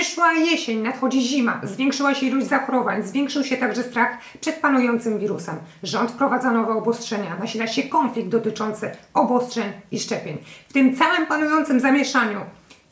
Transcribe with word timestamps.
Przyszła 0.00 0.32
jesień, 0.32 0.78
nadchodzi 0.78 1.20
zima, 1.20 1.60
zwiększyła 1.62 2.14
się 2.14 2.26
ilość 2.26 2.46
zachorowań, 2.46 3.02
zwiększył 3.02 3.44
się 3.44 3.56
także 3.56 3.82
strach 3.82 4.18
przed 4.40 4.56
panującym 4.56 5.18
wirusem. 5.18 5.56
Rząd 5.82 6.10
wprowadza 6.10 6.50
nowe 6.50 6.72
obostrzenia, 6.72 7.36
nasila 7.40 7.66
się 7.66 7.82
konflikt 7.82 8.28
dotyczący 8.28 8.90
obostrzeń 9.14 9.72
i 9.90 10.00
szczepień. 10.00 10.38
W 10.68 10.72
tym 10.72 10.96
całym 10.96 11.26
panującym 11.26 11.80
zamieszaniu 11.80 12.40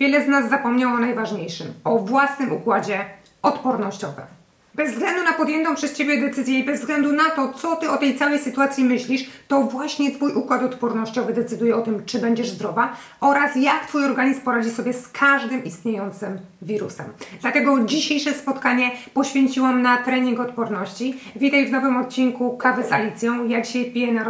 wiele 0.01 0.25
z 0.25 0.29
nas 0.29 0.51
zapomniało 0.51 0.95
o 0.95 0.98
najważniejszym 0.98 1.75
o 1.85 1.98
własnym 1.98 2.53
układzie 2.53 3.05
odpornościowym. 3.43 4.33
Bez 4.75 4.93
względu 4.93 5.22
na 5.22 5.33
podjętą 5.33 5.75
przez 5.75 5.93
Ciebie 5.93 6.21
decyzję 6.21 6.59
i 6.59 6.65
bez 6.65 6.81
względu 6.81 7.13
na 7.13 7.31
to, 7.31 7.53
co 7.53 7.77
Ty 7.77 7.90
o 7.90 7.97
tej 7.97 8.19
całej 8.19 8.38
sytuacji 8.38 8.85
myślisz, 8.85 9.31
to 9.49 9.63
właśnie 9.63 10.11
Twój 10.11 10.33
układ 10.33 10.63
odpornościowy 10.63 11.33
decyduje 11.33 11.77
o 11.77 11.83
tym, 11.83 12.04
czy 12.07 12.19
będziesz 12.19 12.51
zdrowa 12.51 12.97
oraz 13.21 13.57
jak 13.57 13.87
Twój 13.87 14.04
organizm 14.04 14.40
poradzi 14.40 14.71
sobie 14.71 14.93
z 14.93 15.08
każdym 15.08 15.65
istniejącym 15.65 16.39
wirusem. 16.62 17.07
Dlatego 17.41 17.84
dzisiejsze 17.84 18.33
spotkanie 18.33 18.91
poświęciłam 19.15 19.83
na 19.83 19.97
trening 19.97 20.41
odporności. 20.41 21.20
Witaj 21.37 21.67
w 21.67 21.73
nowym 21.73 21.97
odcinku 21.97 22.56
Kawy 22.56 22.84
z 22.84 22.93
Alicją. 22.93 23.48
Ja 23.48 23.62
dzisiaj 23.62 23.91
piję 23.93 24.12
na, 24.12 24.25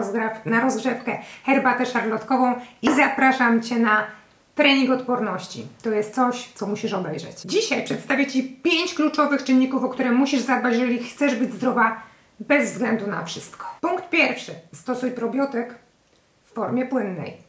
na 0.45 0.61
rozgrzewkę 0.61 1.19
herbatę 1.45 1.87
szarlotkową 1.87 2.55
i 2.83 2.95
zapraszam 2.95 3.63
Cię 3.63 3.79
na 3.79 4.07
Trening 4.55 4.91
odporności 4.91 5.67
to 5.83 5.91
jest 5.91 6.15
coś, 6.15 6.49
co 6.55 6.67
musisz 6.67 6.93
obejrzeć. 6.93 7.41
Dzisiaj 7.45 7.85
przedstawię 7.85 8.27
Ci 8.27 8.43
pięć 8.43 8.95
kluczowych 8.95 9.45
czynników, 9.45 9.85
o 9.85 9.89
które 9.89 10.13
musisz 10.13 10.41
zadbać, 10.41 10.73
jeżeli 10.73 11.05
chcesz 11.05 11.35
być 11.35 11.55
zdrowa 11.55 12.03
bez 12.41 12.73
względu 12.73 13.07
na 13.07 13.25
wszystko. 13.25 13.67
Punkt 13.81 14.11
pierwszy. 14.11 14.53
Stosuj 14.73 15.11
probiotyk 15.11 15.75
w 16.45 16.53
formie 16.53 16.87
płynnej. 16.87 17.44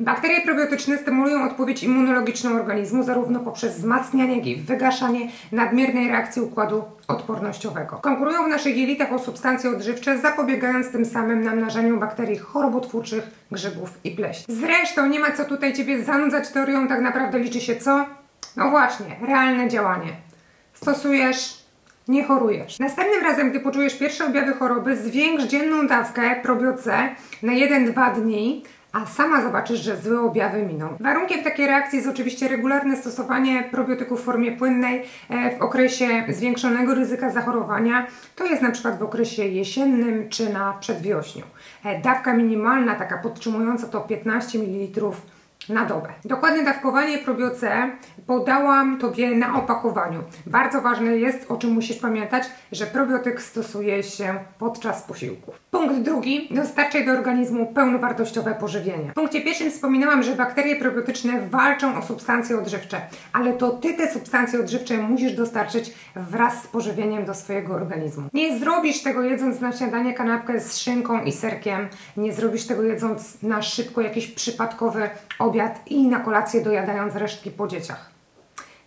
Bakterie 0.00 0.40
probiotyczne 0.40 0.98
stymulują 0.98 1.44
odpowiedź 1.44 1.82
immunologiczną 1.82 2.54
organizmu 2.54 3.02
zarówno 3.02 3.40
poprzez 3.40 3.76
wzmacnianie, 3.76 4.36
jak 4.36 4.46
i 4.46 4.56
wygaszanie 4.56 5.28
nadmiernej 5.52 6.08
reakcji 6.08 6.42
układu 6.42 6.84
odpornościowego. 7.08 7.96
Konkurują 7.96 8.44
w 8.44 8.48
naszych 8.48 8.76
jelitach 8.76 9.12
o 9.12 9.18
substancje 9.18 9.70
odżywcze, 9.70 10.18
zapobiegając 10.18 10.90
tym 10.92 11.04
samym 11.04 11.44
namnażaniu 11.44 12.00
bakterii 12.00 12.38
chorobotwórczych, 12.38 13.30
grzybów 13.52 13.90
i 14.04 14.10
pleśni. 14.10 14.54
Zresztą 14.54 15.06
nie 15.06 15.20
ma 15.20 15.32
co 15.32 15.44
tutaj 15.44 15.74
Ciebie 15.74 16.04
zanudzać 16.04 16.48
teorią, 16.48 16.88
tak 16.88 17.00
naprawdę 17.00 17.38
liczy 17.38 17.60
się 17.60 17.76
co? 17.76 18.06
No 18.56 18.70
właśnie, 18.70 19.16
realne 19.26 19.68
działanie. 19.68 20.12
Stosujesz 20.74 21.66
nie 22.08 22.24
chorujesz. 22.24 22.78
Następnym 22.78 23.22
razem, 23.22 23.50
gdy 23.50 23.60
poczujesz 23.60 23.98
pierwsze 23.98 24.26
objawy 24.26 24.52
choroby, 24.52 24.96
zwiększ 24.96 25.44
dzienną 25.44 25.86
dawkę 25.86 26.36
probioce 26.42 27.08
na 27.42 27.52
1-2 27.52 28.14
dni, 28.14 28.64
a 28.96 29.06
sama 29.06 29.42
zobaczysz, 29.42 29.80
że 29.80 29.96
złe 29.96 30.20
objawy 30.20 30.62
miną. 30.62 30.96
Warunkiem 31.00 31.44
takiej 31.44 31.66
reakcji 31.66 31.96
jest 31.96 32.08
oczywiście 32.08 32.48
regularne 32.48 32.96
stosowanie 32.96 33.68
probiotyków 33.70 34.20
w 34.20 34.24
formie 34.24 34.52
płynnej 34.52 35.02
e, 35.30 35.58
w 35.58 35.62
okresie 35.62 36.24
zwiększonego 36.28 36.94
ryzyka 36.94 37.30
zachorowania. 37.30 38.06
To 38.36 38.44
jest 38.46 38.62
na 38.62 38.70
przykład 38.70 38.98
w 38.98 39.02
okresie 39.02 39.44
jesiennym 39.44 40.28
czy 40.28 40.52
na 40.52 40.72
przedwiośniu. 40.80 41.42
E, 41.84 42.00
dawka 42.00 42.34
minimalna, 42.34 42.94
taka 42.94 43.18
podtrzymująca 43.18 43.86
to 43.86 44.00
15 44.00 44.58
ml 44.58 45.10
na 45.68 45.84
dobę. 45.84 46.08
Dokładne 46.24 46.64
dawkowanie 46.64 47.18
probioce 47.18 47.90
podałam 48.26 48.98
Tobie 48.98 49.30
na 49.36 49.56
opakowaniu. 49.56 50.22
Bardzo 50.46 50.80
ważne 50.80 51.16
jest, 51.16 51.50
o 51.50 51.56
czym 51.56 51.70
musisz 51.70 51.96
pamiętać, 51.96 52.44
że 52.72 52.86
probiotyk 52.86 53.42
stosuje 53.42 54.02
się 54.02 54.34
podczas 54.58 55.02
posiłków. 55.02 55.60
Punkt 55.70 55.96
drugi. 55.96 56.48
Dostarczaj 56.50 57.06
do 57.06 57.12
organizmu 57.12 57.66
pełnowartościowe 57.66 58.54
pożywienie. 58.54 59.10
W 59.10 59.14
punkcie 59.14 59.40
pierwszym 59.40 59.70
wspominałam, 59.70 60.22
że 60.22 60.36
bakterie 60.36 60.76
probiotyczne 60.76 61.40
walczą 61.40 61.98
o 61.98 62.02
substancje 62.02 62.58
odżywcze, 62.58 63.00
ale 63.32 63.52
to 63.52 63.70
Ty 63.70 63.94
te 63.94 64.12
substancje 64.12 64.60
odżywcze 64.60 64.98
musisz 64.98 65.32
dostarczyć 65.32 65.94
wraz 66.16 66.62
z 66.62 66.66
pożywieniem 66.66 67.24
do 67.24 67.34
swojego 67.34 67.74
organizmu. 67.74 68.28
Nie 68.32 68.58
zrobisz 68.58 69.02
tego 69.02 69.22
jedząc 69.22 69.60
na 69.60 69.72
śniadanie 69.72 70.14
kanapkę 70.14 70.60
z 70.60 70.78
szynką 70.78 71.24
i 71.24 71.32
serkiem, 71.32 71.88
nie 72.16 72.32
zrobisz 72.32 72.66
tego 72.66 72.82
jedząc 72.82 73.42
na 73.42 73.62
szybko 73.62 74.00
jakiś 74.00 74.26
przypadkowy 74.26 75.10
obiad 75.38 75.55
i 75.86 76.08
na 76.08 76.20
kolację 76.20 76.64
dojadając 76.64 77.14
resztki 77.14 77.50
po 77.50 77.68
dzieciach. 77.68 78.10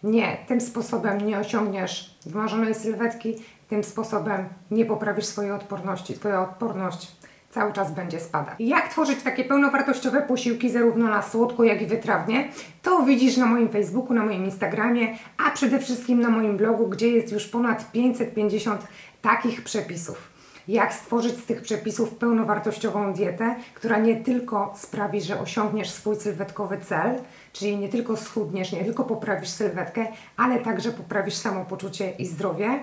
Nie, 0.04 0.38
tym 0.48 0.62
sposobem 0.62 1.22
nie 1.22 1.40
osiągniesz 1.40 2.18
wymarzonej 2.26 2.76
sylwetki, 2.76 3.36
tym 3.70 3.84
sposobem 3.84 4.50
nie 4.72 4.86
poprawisz 4.86 5.26
swojej 5.26 5.52
odporności. 5.52 6.14
Twoja 6.14 6.42
odporność 6.42 7.12
cały 7.52 7.74
czas 7.74 7.92
będzie 7.92 8.20
spadać. 8.20 8.56
Jak 8.60 8.88
tworzyć 8.88 9.24
takie 9.24 9.44
pełnowartościowe 9.44 10.22
posiłki 10.22 10.70
zarówno 10.70 11.08
na 11.08 11.22
słodko, 11.22 11.64
jak 11.64 11.82
i 11.82 11.86
wytrawnie? 11.86 12.50
To 12.82 13.04
widzisz 13.04 13.38
na 13.38 13.46
moim 13.46 13.70
Facebooku, 13.70 14.14
na 14.14 14.24
moim 14.24 14.46
Instagramie, 14.46 15.18
a 15.48 15.52
przede 15.52 15.80
wszystkim 15.80 16.20
na 16.20 16.30
moim 16.30 16.58
blogu, 16.58 16.88
gdzie 16.88 17.10
jest 17.10 17.32
już 17.32 17.48
ponad 17.48 17.92
550 17.92 18.82
takich 19.22 19.64
przepisów 19.64 20.39
jak 20.68 20.94
stworzyć 20.94 21.38
z 21.38 21.46
tych 21.46 21.62
przepisów 21.62 22.16
pełnowartościową 22.16 23.14
dietę, 23.14 23.56
która 23.74 23.98
nie 23.98 24.16
tylko 24.16 24.74
sprawi, 24.76 25.22
że 25.22 25.40
osiągniesz 25.40 25.90
swój 25.90 26.16
sylwetkowy 26.16 26.78
cel, 26.78 27.20
czyli 27.54 27.78
nie 27.78 27.90
tylko 27.90 28.18
schudniesz, 28.18 28.72
nie 28.72 28.84
tylko 28.84 29.04
poprawisz 29.04 29.50
sylwetkę, 29.50 30.08
ale 30.38 30.60
także 30.60 30.92
poprawisz 30.92 31.36
samopoczucie 31.36 32.12
i 32.12 32.26
zdrowie. 32.26 32.80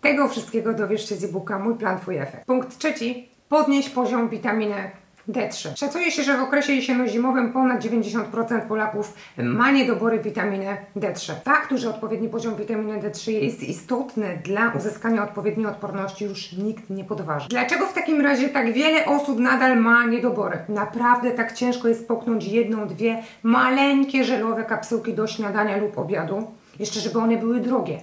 Tego 0.00 0.28
wszystkiego 0.28 0.74
dowiesz 0.74 1.08
się 1.08 1.16
z 1.16 1.24
e-booka 1.24 1.58
Mój 1.58 1.74
plan, 1.74 2.00
Twój 2.00 2.16
efekt. 2.16 2.46
Punkt 2.46 2.78
trzeci. 2.78 3.28
Podnieś 3.48 3.88
poziom 3.88 4.28
witaminy 4.28 4.90
D3. 5.28 5.76
Szacuje 5.76 6.10
się, 6.10 6.22
że 6.22 6.38
w 6.38 6.42
okresie 6.42 6.72
jesienno-zimowym 6.72 7.52
ponad 7.52 7.84
90% 7.84 8.68
Polaków 8.68 9.14
ma 9.38 9.70
niedobory 9.70 10.20
witaminy 10.20 10.76
D3. 10.96 11.32
Fakt, 11.44 11.76
że 11.76 11.90
odpowiedni 11.90 12.28
poziom 12.28 12.56
witaminy 12.56 13.00
D3 13.00 13.30
jest 13.30 13.62
istotny 13.62 14.38
dla 14.44 14.72
uzyskania 14.76 15.24
odpowiedniej 15.24 15.66
odporności 15.66 16.24
już 16.24 16.52
nikt 16.52 16.90
nie 16.90 17.04
podważy. 17.04 17.48
Dlaczego 17.48 17.86
w 17.86 17.92
takim 17.92 18.20
razie 18.20 18.48
tak 18.48 18.72
wiele 18.72 19.06
osób 19.06 19.38
nadal 19.38 19.80
ma 19.80 20.06
niedobory? 20.06 20.58
Naprawdę 20.68 21.30
tak 21.30 21.52
ciężko 21.52 21.88
jest 21.88 22.08
połknąć 22.08 22.44
jedną, 22.44 22.86
dwie 22.86 23.22
maleńkie 23.42 24.24
żelowe 24.24 24.64
kapsułki 24.64 25.14
do 25.14 25.26
śniadania 25.26 25.76
lub 25.76 25.98
obiadu? 25.98 26.46
Jeszcze 26.78 27.00
żeby 27.00 27.18
one 27.18 27.36
były 27.36 27.60
drogie. 27.60 28.00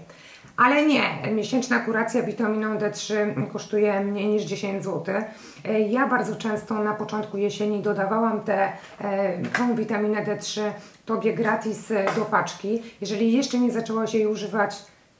Ale 0.63 0.85
nie, 0.85 1.03
miesięczna 1.31 1.79
kuracja 1.79 2.23
witaminą 2.23 2.77
D3 2.77 3.13
kosztuje 3.51 3.99
mniej 3.99 4.27
niż 4.27 4.43
10 4.43 4.83
zł. 4.83 5.15
Ja 5.89 6.07
bardzo 6.07 6.35
często 6.35 6.83
na 6.83 6.93
początku 6.93 7.37
jesieni 7.37 7.81
dodawałam 7.81 8.41
tę 8.41 8.71
tą 9.57 9.75
witaminę 9.75 10.25
D3 10.25 10.61
Tobie 11.05 11.33
gratis 11.33 11.93
do 12.15 12.25
paczki. 12.25 12.81
Jeżeli 13.01 13.33
jeszcze 13.33 13.59
nie 13.59 13.71
zaczęłaś 13.71 14.13
jej 14.13 14.27
używać, 14.27 14.75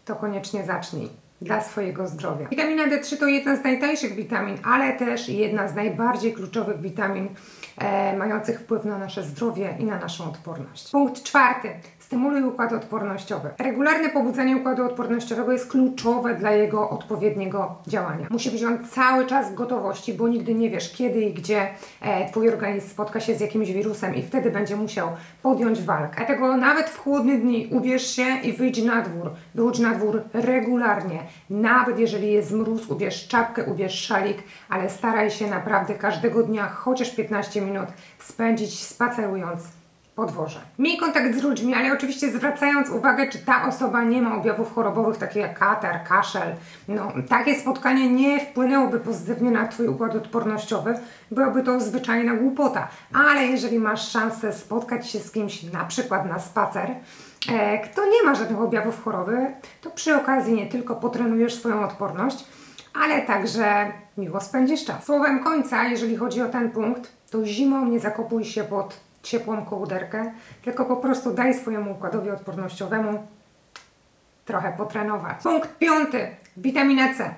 to 0.06 0.16
koniecznie 0.16 0.63
zacznij 0.66 1.09
dla 1.41 1.62
swojego 1.62 2.07
zdrowia. 2.07 2.47
Witamina 2.47 2.88
D3 2.88 3.18
to 3.18 3.28
jedna 3.28 3.56
z 3.56 3.63
najtańszych 3.63 4.16
witamin, 4.16 4.57
ale 4.63 4.94
też 4.94 5.29
jedna 5.29 5.68
z 5.68 5.75
najbardziej 5.75 6.34
kluczowych 6.34 6.81
witamin 6.81 7.29
e, 7.78 8.18
mających 8.18 8.59
wpływ 8.59 8.85
na 8.85 8.97
nasze 8.97 9.24
zdrowie 9.24 9.75
i 9.79 9.85
na 9.85 10.00
naszą 10.00 10.24
odporność. 10.24 10.91
Punkt 10.91 11.24
czwarty. 11.24 11.69
Stymuluj 12.00 12.44
układ 12.44 12.74
odpornościowy. 12.74 13.50
Regularne 13.59 14.09
pobudzanie 14.09 14.57
układu 14.57 14.85
odpornościowego 14.85 15.52
jest 15.52 15.72
kluczowe 15.72 16.35
dla 16.35 16.52
jego 16.52 16.90
odpowiedniego 16.90 17.75
działania. 17.88 18.28
Musi 18.29 18.52
być 18.52 18.63
on 18.63 18.85
cały 18.85 19.25
czas 19.25 19.52
w 19.52 19.56
gotowości, 19.56 20.13
bo 20.13 20.28
nigdy 20.28 20.56
nie 20.56 20.69
wiesz, 20.69 20.94
kiedy 20.94 21.22
i 21.22 21.34
gdzie 21.34 21.68
e, 22.02 22.29
Twój 22.31 22.50
organizm 22.50 22.90
spotka 22.90 23.19
się 23.19 23.35
z 23.35 23.40
jakimś 23.40 23.72
wirusem 23.72 24.16
i 24.16 24.23
wtedy 24.23 24.52
będzie 24.52 24.75
musiał 24.75 25.09
podjąć 25.41 25.81
walkę. 25.81 26.16
Dlatego 26.18 26.58
nawet 26.58 26.90
w 26.90 27.00
chłodne 27.00 27.38
dni 27.38 27.69
ubierz 27.72 28.16
się 28.16 28.25
i 28.44 28.53
wyjdź 28.53 28.84
na 28.84 29.02
dwór. 29.02 29.31
Wyjdź 29.56 29.79
na 29.79 29.94
dwór 29.94 30.23
regularnie. 30.34 31.19
Nawet 31.50 32.00
jeżeli 32.00 32.31
jest 32.31 32.52
mróz, 32.52 32.88
ubierz 32.88 33.28
czapkę, 33.28 33.64
ubierz 33.64 34.06
szalik, 34.06 34.38
ale 34.69 34.90
staraj 34.90 35.31
się 35.31 35.47
naprawdę 35.47 35.96
każdego 35.96 36.44
dnia 36.44 36.69
chociaż 36.69 37.16
15 37.16 37.62
minut 37.62 37.88
spędzić 38.19 38.80
spacerując 38.80 39.81
podwoże. 40.16 40.60
Miej 40.80 40.98
kontakt 40.98 41.36
z 41.36 41.44
ludźmi, 41.44 41.74
ale 41.74 41.94
oczywiście 41.94 42.32
zwracając 42.32 42.90
uwagę, 42.90 43.28
czy 43.30 43.40
ta 43.40 43.68
osoba 43.68 44.04
nie 44.04 44.22
ma 44.22 44.36
objawów 44.36 44.76
chorobowych, 44.76 45.18
takich 45.18 45.41
jak 45.41 45.59
katar, 45.59 46.03
kaszel. 46.03 46.56
No, 46.88 47.12
takie 47.30 47.56
spotkanie 47.56 48.09
nie 48.09 48.40
wpłynęłoby 48.40 49.00
pozytywnie 49.00 49.52
na 49.52 49.68
Twój 49.68 49.88
układ 49.88 50.16
odpornościowy, 50.16 51.00
byłaby 51.32 51.64
to 51.64 51.80
zwyczajna 51.80 52.34
głupota. 52.34 52.88
Ale 53.14 53.46
jeżeli 53.46 53.80
masz 53.80 54.12
szansę 54.12 54.53
spotkać 54.53 55.09
się 55.09 55.20
z 55.20 55.32
kimś, 55.32 55.64
na 55.64 55.85
przykład 55.85 56.26
na 56.26 56.40
spacer, 56.40 56.90
e, 57.52 57.80
kto 57.80 58.06
nie 58.06 58.24
ma 58.26 58.35
żadnych 58.35 58.62
objawów 58.62 59.03
choroby, 59.03 59.38
to 59.82 59.91
przy 59.91 60.16
okazji 60.16 60.53
nie 60.53 60.68
tylko 60.68 60.96
potrenujesz 60.96 61.56
swoją 61.56 61.84
odporność, 61.84 62.46
ale 63.03 63.22
także 63.22 63.91
miło 64.18 64.41
spędzisz 64.41 64.85
czas. 64.85 65.03
Słowem 65.06 65.44
końca, 65.44 65.84
jeżeli 65.84 66.16
chodzi 66.16 66.41
o 66.41 66.50
ten 66.50 66.72
punkt, 66.72 67.12
to 67.32 67.46
zimą 67.46 67.85
nie 67.85 68.00
zakopuj 68.00 68.46
się 68.46 68.64
pod 68.64 69.10
ciepłą 69.23 69.66
kołderkę, 69.66 70.32
tylko 70.64 70.85
po 70.85 70.96
prostu 70.96 71.34
daj 71.34 71.53
swojemu 71.53 71.91
układowi 71.91 72.29
odpornościowemu 72.29 73.28
trochę 74.46 74.72
potrenować. 74.78 75.44
Punkt 75.44 75.78
piąty. 75.78 76.28
Witamina 76.58 77.14
C. 77.14 77.34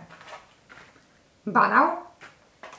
Banał, 1.46 1.88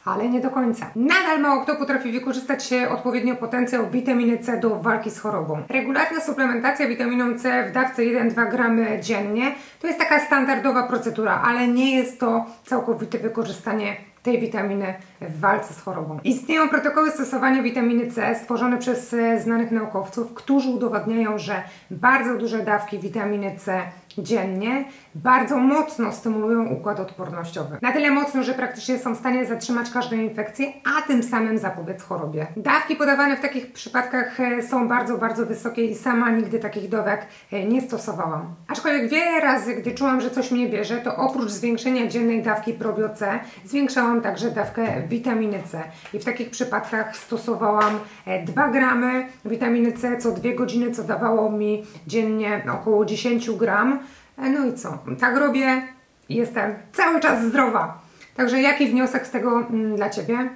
ale 0.05 0.29
nie 0.29 0.41
do 0.41 0.51
końca. 0.51 0.91
Nadal 0.97 1.41
mało 1.41 1.63
kto 1.63 1.77
potrafi 1.77 2.13
wykorzystać 2.13 2.65
się 2.65 2.89
odpowiednio 2.89 3.37
potencjał 3.37 3.91
witaminy 3.91 4.39
C 4.39 4.61
do 4.61 4.71
walki 4.79 5.11
z 5.11 5.21
chorobą. 5.21 5.63
Regularna 5.69 6.21
suplementacja 6.21 6.89
witaminą 6.89 7.39
C 7.39 7.69
w 7.69 7.73
dawce 7.73 8.03
1-2 8.03 8.51
gramy 8.51 9.01
dziennie 9.01 9.55
to 9.81 9.87
jest 9.87 9.99
taka 9.99 10.27
standardowa 10.27 10.83
procedura, 10.83 11.43
ale 11.45 11.69
nie 11.69 11.97
jest 11.97 12.21
to 12.21 12.47
całkowite 12.65 13.19
wykorzystanie 13.19 13.97
tej 14.25 14.41
witaminy 14.41 14.95
w 15.21 15.41
walce 15.41 15.75
z 15.75 15.81
chorobą. 15.81 16.19
Istnieją 16.25 16.69
protokoły 16.69 17.11
stosowania 17.11 17.63
witaminy 17.63 18.11
C 18.11 18.35
stworzone 18.35 18.79
przez 18.79 19.15
e, 19.15 19.41
znanych 19.41 19.71
naukowców, 19.71 20.35
którzy 20.35 20.69
udowadniają, 20.71 21.39
że 21.39 21.63
bardzo 21.91 22.39
duże 22.39 22.59
dawki 22.59 22.99
witaminy 22.99 23.57
C 23.59 23.83
dziennie 24.19 24.85
bardzo 25.15 25.57
mocno 25.57 26.13
stymulują 26.13 26.67
układ 26.67 27.01
odpornościowy. 27.01 27.79
Na 27.83 27.93
tyle 27.93 28.11
mocno, 28.11 28.43
że 28.43 28.55
praktycznie 28.55 28.99
są 28.99 29.15
w 29.15 29.19
stanie 29.19 29.47
zatrzymać 29.47 29.91
każdą 29.91 30.17
infekcję, 30.17 30.67
a 30.99 31.03
tym 31.03 31.23
samym 31.23 31.59
zapobiec 31.59 32.03
chorobie. 32.03 32.47
Dawki 32.57 32.97
podawane 32.97 33.37
w 33.37 33.41
takich 33.41 33.73
przypadkach 33.73 34.41
e, 34.41 34.63
są 34.63 34.89
bardzo, 34.89 35.19
bardzo 35.19 35.47
wysokie 35.47 35.85
i 35.85 35.95
sama 35.95 36.31
nigdy 36.31 36.59
takich 36.59 36.89
dawek 36.89 37.27
e, 37.53 37.65
nie 37.65 37.81
stosowałam. 37.81 38.55
Aczkolwiek 38.69 39.11
wiele 39.11 39.41
razy, 39.41 39.75
gdy 39.75 39.93
czułam, 39.93 40.21
że 40.21 40.31
coś 40.31 40.51
mnie 40.51 40.69
bierze, 40.69 40.97
to 40.97 41.17
oprócz 41.17 41.51
zwiększenia 41.51 42.07
dziennej 42.07 42.43
dawki 42.43 42.73
probio 42.73 43.09
C, 43.09 43.41
zwiększałam 43.65 44.21
także 44.21 44.51
dawkę 44.51 45.03
witaminy 45.09 45.59
C. 45.71 45.83
I 46.15 46.19
w 46.19 46.25
takich 46.25 46.51
przypadkach 46.51 47.17
stosowałam 47.17 47.99
2 48.47 48.69
gramy 48.69 49.27
witaminy 49.45 49.93
C 49.93 50.17
co 50.17 50.33
2 50.33 50.53
godziny, 50.55 50.91
co 50.91 51.03
dawało 51.03 51.51
mi 51.51 51.85
dziennie 52.07 52.63
około 52.73 53.05
10 53.05 53.51
gram. 53.51 53.99
E, 54.39 54.51
No 54.51 54.67
i 54.67 54.75
co? 54.75 54.99
Tak 55.21 55.37
robię 55.37 55.83
i 56.29 56.35
jestem 56.35 56.75
cały 56.93 57.21
czas 57.21 57.45
zdrowa. 57.45 58.01
Także 58.37 58.61
jaki 58.63 58.87
wniosek 58.87 59.27
z 59.27 59.31
tego 59.31 59.59
mm, 59.59 59.97
dla 59.97 60.11
Ciebie? 60.11 60.51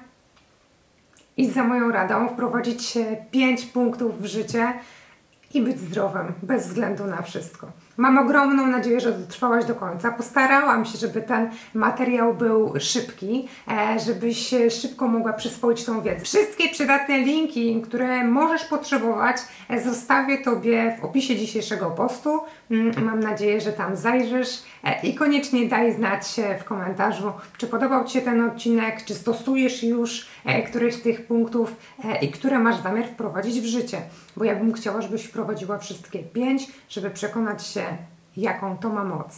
Idź 1.37 1.55
za 1.55 1.65
moją 1.65 1.91
radą, 1.91 2.29
wprowadzić 2.29 2.99
5 3.31 3.67
punktów 3.67 4.23
w 4.23 4.27
życie 4.27 4.73
i 5.55 5.63
być 5.63 5.81
zdrowym, 5.81 6.33
bez 6.43 6.67
względu 6.67 7.05
na 7.05 7.23
wszystko. 7.23 7.67
Mam 7.99 8.19
ogromną 8.19 8.67
nadzieję, 8.67 9.00
że 9.00 9.12
dotrwałaś 9.12 9.65
do 9.65 9.75
końca. 9.75 10.12
Postarałam 10.12 10.85
się, 10.85 10.99
żeby 10.99 11.23
ten 11.23 11.50
materiał 11.75 12.35
był 12.35 12.73
szybki, 12.81 13.49
e, 13.69 14.00
żebyś 14.00 14.55
szybko 14.81 15.09
mogła 15.09 15.33
przyswoić 15.33 15.85
tą 15.85 16.03
wiedzę. 16.03 16.25
Wszystkie 16.25 16.69
przydatne 16.69 17.19
linki, 17.19 17.83
które 17.83 18.25
możesz 18.25 18.65
potrzebować, 18.65 19.37
e, 19.69 19.81
zostawię 19.81 20.39
Tobie 20.39 20.97
w 21.00 21.05
opisie 21.05 21.37
dzisiejszego 21.37 21.91
postu. 21.91 22.41
Mm, 22.71 23.05
Mam 23.05 23.21
nadzieję, 23.21 23.61
że 23.61 23.73
tam 23.73 23.97
zajrzysz 23.97 24.62
e, 24.85 25.06
i 25.06 25.15
koniecznie 25.15 25.69
daj 25.69 25.93
znać 25.93 26.27
w 26.61 26.65
komentarzu, 26.65 27.33
czy 27.56 27.67
podobał 27.67 28.05
Ci 28.05 28.12
się 28.12 28.21
ten 28.21 28.43
odcinek, 28.43 29.05
czy 29.05 29.15
stosujesz 29.15 29.83
już 29.83 30.27
któreś 30.69 30.95
z 30.95 31.03
tych 31.03 31.27
punktów 31.27 31.77
i 32.23 32.29
które 32.29 32.59
masz 32.59 32.83
zamiar 32.83 33.06
wprowadzić 33.06 33.61
w 33.61 33.67
życie. 33.67 33.99
Bo 34.37 34.45
ja 34.45 34.56
bym 34.56 34.73
chciała, 34.73 35.03
żebyś 35.03 35.25
wprowadziła 35.25 35.79
wszystkie 35.79 36.19
pięć, 36.19 36.67
żeby 36.89 37.11
przekonać 37.11 37.67
się, 37.67 37.88
jaką 38.37 38.79
to 38.79 38.88
ma 38.88 39.05
moc. 39.05 39.38